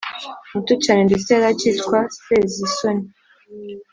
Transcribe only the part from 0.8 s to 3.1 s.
cyane ndetse yari akitwa sezisoni